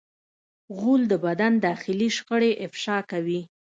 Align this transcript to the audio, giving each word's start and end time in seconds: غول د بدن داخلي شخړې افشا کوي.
غول 0.77 1.01
د 1.11 1.13
بدن 1.25 1.53
داخلي 1.67 2.09
شخړې 2.17 2.51
افشا 2.65 2.97
کوي. 3.11 3.41